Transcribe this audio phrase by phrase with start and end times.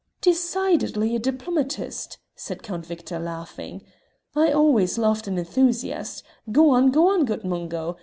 [0.21, 3.83] "Decidedly a diplomatist!" said Count Victor, laughing.
[4.35, 7.99] "I always loved an enthusiast; go on go on, good Mungo.